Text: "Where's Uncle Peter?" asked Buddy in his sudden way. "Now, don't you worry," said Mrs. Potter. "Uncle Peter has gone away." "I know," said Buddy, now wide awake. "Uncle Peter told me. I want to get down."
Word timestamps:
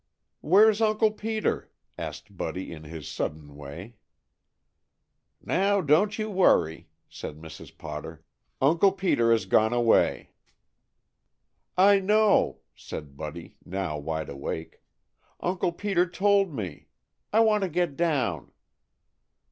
"Where's 0.39 0.81
Uncle 0.81 1.11
Peter?" 1.11 1.69
asked 1.95 2.35
Buddy 2.35 2.71
in 2.73 2.85
his 2.85 3.07
sudden 3.07 3.55
way. 3.55 3.97
"Now, 5.39 5.79
don't 5.79 6.17
you 6.17 6.27
worry," 6.27 6.87
said 7.07 7.37
Mrs. 7.39 7.77
Potter. 7.77 8.23
"Uncle 8.59 8.93
Peter 8.93 9.31
has 9.31 9.45
gone 9.45 9.73
away." 9.73 10.31
"I 11.77 11.99
know," 11.99 12.61
said 12.75 13.15
Buddy, 13.15 13.57
now 13.63 13.99
wide 13.99 14.29
awake. 14.29 14.81
"Uncle 15.39 15.71
Peter 15.71 16.09
told 16.09 16.51
me. 16.51 16.87
I 17.31 17.41
want 17.41 17.61
to 17.61 17.69
get 17.69 17.95
down." 17.95 18.51